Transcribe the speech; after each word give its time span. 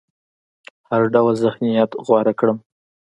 هر 0.89 1.03
ډول 1.13 1.35
ذهنيت 1.43 1.91
غوره 2.05 2.33
کړم. 2.39 2.57